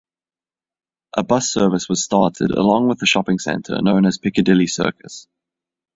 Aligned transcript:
A 1.15 1.21
bus 1.21 1.53
service 1.53 1.87
was 1.87 2.03
started 2.03 2.49
along 2.49 2.87
with 2.87 2.99
a 3.03 3.05
shopping 3.05 3.37
centre, 3.37 3.79
known 3.83 4.07
as 4.07 4.17
Piccadilly 4.17 4.65
Circus. 4.65 5.27